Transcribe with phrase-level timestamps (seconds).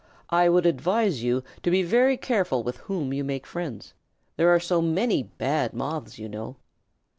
[0.31, 3.93] I would advise you to be very careful with whom you make friends.
[4.35, 6.55] There are so many bad Moths, you know."